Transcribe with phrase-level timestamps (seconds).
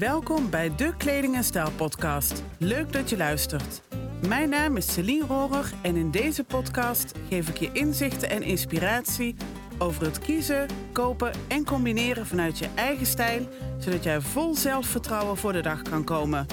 [0.00, 2.42] Welkom bij de Kleding en Stijl podcast.
[2.58, 3.82] Leuk dat je luistert.
[4.26, 9.34] Mijn naam is Celine Rohrer en in deze podcast geef ik je inzichten en inspiratie
[9.78, 13.48] over het kiezen, kopen en combineren vanuit je eigen stijl,
[13.78, 16.46] zodat jij vol zelfvertrouwen voor de dag kan komen.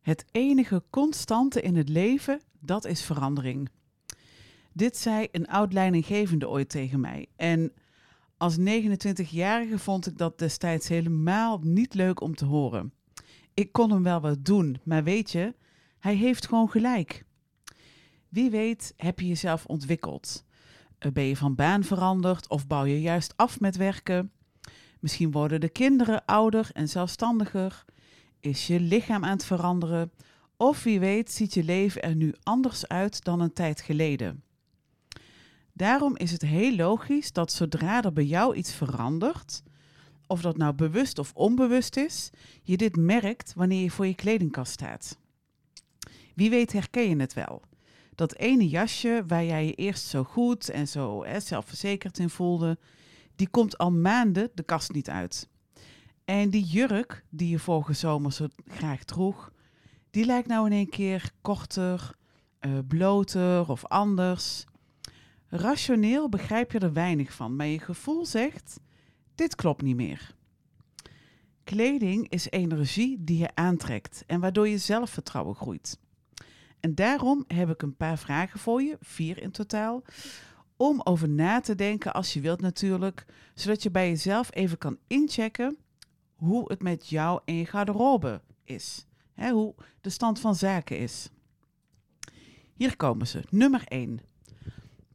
[0.00, 3.68] Het enige constante in het leven, dat is verandering.
[4.72, 7.26] Dit zei een oud leidinggevende ooit tegen mij.
[7.36, 7.72] En
[8.42, 12.92] als 29-jarige vond ik dat destijds helemaal niet leuk om te horen.
[13.54, 15.54] Ik kon hem wel wat doen, maar weet je,
[15.98, 17.24] hij heeft gewoon gelijk.
[18.28, 20.44] Wie weet heb je jezelf ontwikkeld.
[20.98, 24.32] Eh, ben je van baan veranderd of bouw je juist af met werken?
[25.00, 27.84] Misschien worden de kinderen ouder en zelfstandiger.
[28.40, 30.12] Is je lichaam aan het veranderen?
[30.56, 34.42] Of wie weet ziet je leven er nu anders uit dan een tijd geleden.
[35.82, 39.62] Daarom is het heel logisch dat zodra er bij jou iets verandert,
[40.26, 42.30] of dat nou bewust of onbewust is,
[42.62, 45.18] je dit merkt wanneer je voor je kledingkast staat.
[46.34, 47.62] Wie weet herken je het wel.
[48.14, 52.78] Dat ene jasje waar jij je eerst zo goed en zo zelfverzekerd in voelde,
[53.36, 55.48] die komt al maanden de kast niet uit.
[56.24, 59.52] En die jurk die je vorige zomer zo graag droeg,
[60.10, 62.16] die lijkt nou in één keer korter,
[62.60, 64.64] uh, bloter of anders.
[65.54, 68.80] Rationeel begrijp je er weinig van, maar je gevoel zegt:
[69.34, 70.34] dit klopt niet meer.
[71.64, 75.98] Kleding is energie die je aantrekt en waardoor je zelfvertrouwen groeit.
[76.80, 80.02] En daarom heb ik een paar vragen voor je, vier in totaal,
[80.76, 84.98] om over na te denken als je wilt natuurlijk, zodat je bij jezelf even kan
[85.06, 85.76] inchecken
[86.34, 89.06] hoe het met jou en je garderobe is.
[89.32, 91.28] Hè, hoe de stand van zaken is.
[92.74, 93.42] Hier komen ze.
[93.50, 94.31] Nummer 1.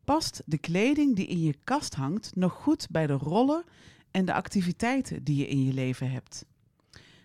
[0.08, 3.64] Past de kleding die in je kast hangt nog goed bij de rollen
[4.12, 6.46] en de activiteiten die je in je leven hebt?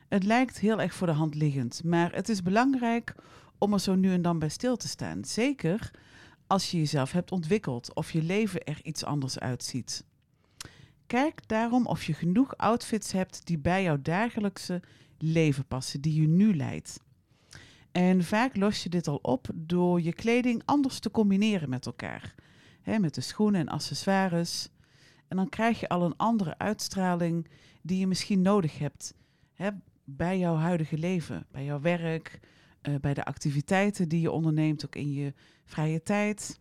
[0.09, 3.15] Het lijkt heel erg voor de hand liggend, maar het is belangrijk
[3.59, 5.25] om er zo nu en dan bij stil te staan.
[5.25, 5.91] Zeker
[6.47, 10.05] als je jezelf hebt ontwikkeld of je leven er iets anders uitziet.
[11.07, 14.81] Kijk daarom of je genoeg outfits hebt die bij jouw dagelijkse
[15.19, 17.01] leven passen, die je nu leidt.
[17.93, 22.35] En vaak los je dit al op door je kleding anders te combineren met elkaar
[22.83, 24.69] hè, met de schoenen en accessoires.
[25.29, 27.49] En dan krijg je al een andere uitstraling
[27.83, 29.15] die je misschien nodig hebt
[29.53, 29.71] hè,
[30.05, 32.41] bij jouw huidige leven, bij jouw werk,
[32.83, 35.35] uh, bij de activiteiten die je onderneemt, ook in je
[35.65, 36.61] vrije tijd.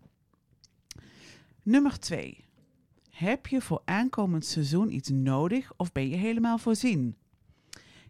[1.63, 2.45] Nummer twee.
[3.09, 7.15] Heb je voor aankomend seizoen iets nodig of ben je helemaal voorzien?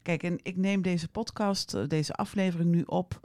[0.02, 3.20] Kijk, en ik neem deze podcast, eh, deze aflevering nu op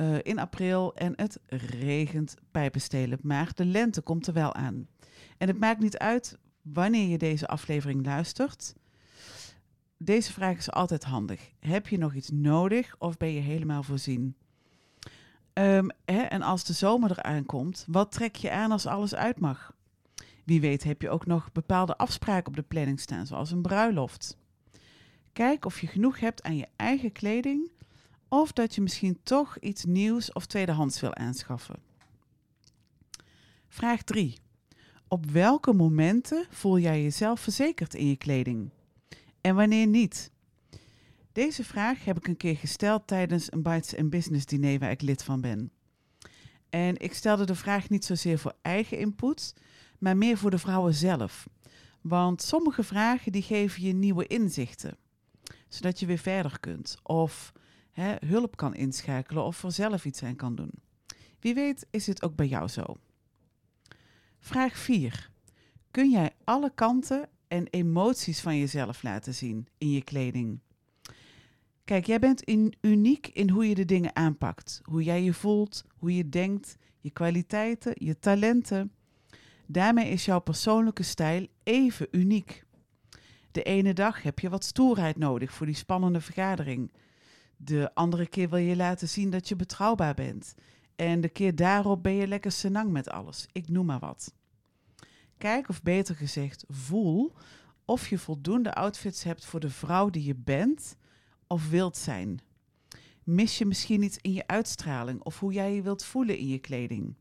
[0.00, 3.18] uh, in april en het regent pijpenstelen.
[3.22, 4.88] Maar de lente komt er wel aan.
[5.38, 8.74] En het maakt niet uit wanneer je deze aflevering luistert.
[9.96, 11.50] Deze vraag is altijd handig.
[11.58, 14.36] Heb je nog iets nodig of ben je helemaal voorzien?
[15.52, 19.40] Um, hè, en als de zomer eraan komt, wat trek je aan als alles uit
[19.40, 19.72] mag?
[20.44, 24.36] Wie weet heb je ook nog bepaalde afspraken op de planning staan, zoals een bruiloft.
[25.32, 27.70] Kijk of je genoeg hebt aan je eigen kleding
[28.28, 31.76] of dat je misschien toch iets nieuws of tweedehands wil aanschaffen.
[33.68, 34.38] Vraag 3.
[35.08, 38.70] Op welke momenten voel jij jezelf verzekerd in je kleding?
[39.40, 40.30] En wanneer niet?
[41.32, 45.22] Deze vraag heb ik een keer gesteld tijdens een Bites Business diner waar ik lid
[45.22, 45.70] van ben.
[46.70, 49.54] En ik stelde de vraag niet zozeer voor eigen input,
[49.98, 51.48] maar meer voor de vrouwen zelf.
[52.00, 54.96] Want sommige vragen die geven je nieuwe inzichten,
[55.68, 56.96] zodat je weer verder kunt.
[57.02, 57.52] Of
[58.26, 60.70] hulp kan inschakelen of er zelf iets aan kan doen.
[61.40, 62.96] Wie weet is het ook bij jou zo.
[64.38, 65.30] Vraag 4.
[65.90, 70.60] Kun jij alle kanten en emoties van jezelf laten zien in je kleding?
[71.84, 74.80] Kijk, jij bent in, uniek in hoe je de dingen aanpakt.
[74.84, 78.92] Hoe jij je voelt, hoe je denkt, je kwaliteiten, je talenten.
[79.66, 82.64] Daarmee is jouw persoonlijke stijl even uniek.
[83.52, 86.92] De ene dag heb je wat stoerheid nodig voor die spannende vergadering.
[87.60, 90.54] De andere keer wil je laten zien dat je betrouwbaar bent.
[90.96, 93.46] En de keer daarop ben je lekker senang met alles.
[93.52, 94.34] Ik noem maar wat.
[95.38, 97.32] Kijk, of beter gezegd, voel
[97.84, 100.96] of je voldoende outfits hebt voor de vrouw die je bent
[101.46, 102.40] of wilt zijn.
[103.24, 106.58] Mis je misschien iets in je uitstraling of hoe jij je wilt voelen in je
[106.58, 107.14] kleding?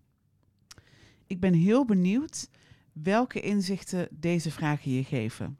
[1.28, 2.50] Ik ben heel benieuwd
[2.92, 5.58] welke inzichten deze vragen je geven.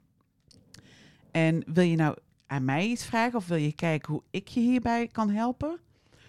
[1.30, 2.16] En wil je nou
[2.48, 5.80] aan mij iets vragen of wil je kijken hoe ik je hierbij kan helpen?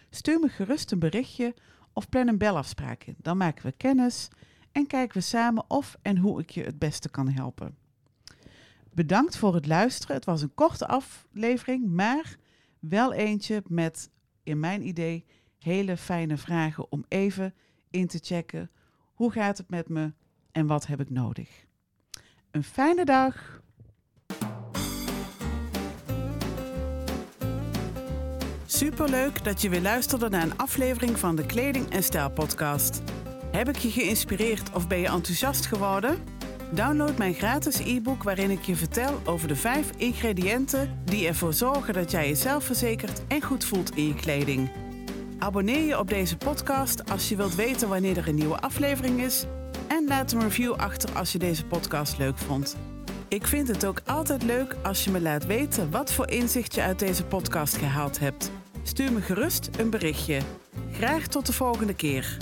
[0.10, 1.56] Stuur me gerust een berichtje
[1.94, 3.16] of plan een belafspraak in.
[3.18, 4.28] Dan maken we kennis
[4.72, 7.78] en kijken we samen of en hoe ik je het beste kan helpen.
[8.94, 10.16] Bedankt voor het luisteren.
[10.16, 12.38] Het was een korte aflevering, maar
[12.80, 14.10] wel eentje met,
[14.44, 15.26] in mijn idee,
[15.58, 17.54] hele fijne vragen om even
[17.90, 18.72] in te checken.
[19.14, 20.14] Hoe gaat het met me
[20.52, 21.66] en wat heb ik nodig?
[22.52, 23.62] Een fijne dag!
[28.80, 33.02] Superleuk dat je weer luisterde naar een aflevering van de Kleding en Stijl podcast.
[33.52, 36.18] Heb ik je geïnspireerd of ben je enthousiast geworden?
[36.72, 41.94] Download mijn gratis e-book waarin ik je vertel over de vijf ingrediënten die ervoor zorgen
[41.94, 44.72] dat jij jezelf verzekert en goed voelt in je kleding.
[45.40, 49.46] Abonneer je op deze podcast als je wilt weten wanneer er een nieuwe aflevering is
[49.88, 52.78] en laat een review achter als je deze podcast leuk vond.
[53.28, 56.82] Ik vind het ook altijd leuk als je me laat weten wat voor inzicht je
[56.82, 58.52] uit deze podcast gehaald hebt.
[58.84, 60.40] Stuur me gerust een berichtje.
[60.92, 62.38] Graag tot de volgende keer.